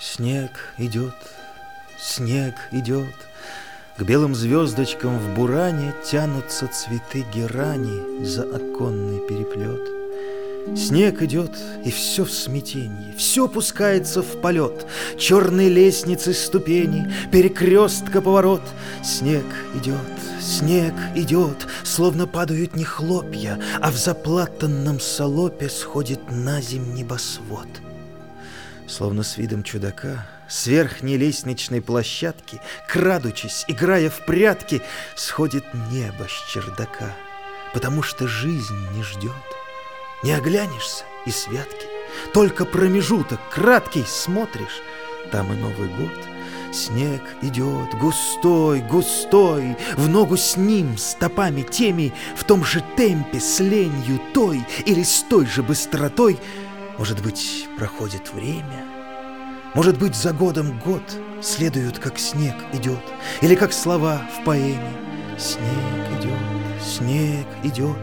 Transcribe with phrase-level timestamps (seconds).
[0.00, 1.14] Снег идет,
[1.98, 3.14] снег идет,
[3.98, 9.86] К белым звездочкам в буране Тянутся цветы герани За оконный переплет.
[10.74, 11.54] Снег идет,
[11.84, 14.86] и все в смятении, Все пускается в полет,
[15.18, 18.62] Черные лестницы, ступени, Перекрестка, поворот.
[19.04, 19.44] Снег
[19.74, 19.96] идет,
[20.40, 27.68] снег идет, Словно падают не хлопья, А в заплатанном салопе Сходит на зим небосвод.
[28.90, 34.82] Словно с видом чудака, с верхней лестничной площадки, Крадучись, играя в прятки,
[35.14, 37.14] Сходит небо с чердака,
[37.72, 39.30] Потому что жизнь не ждет.
[40.24, 41.86] Не оглянешься и святки,
[42.34, 44.82] Только промежуток краткий смотришь,
[45.30, 46.26] Там и Новый год.
[46.72, 53.60] Снег идет густой, густой, В ногу с ним, стопами теми, В том же темпе, с
[53.60, 56.40] ленью той Или с той же быстротой—
[57.00, 58.84] может быть, проходит время?
[59.74, 61.00] Может быть, за годом год
[61.40, 63.00] следует, как снег идет,
[63.40, 64.92] Или как слова в поэме.
[65.38, 67.96] Снег идет, снег идет,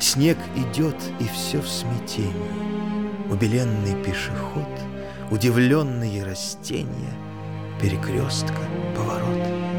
[0.00, 3.30] снег идет, и все в смятении.
[3.30, 4.68] Убеленный пешеход,
[5.30, 7.14] удивленные растения,
[7.80, 8.62] Перекрестка,
[8.96, 9.46] поворот—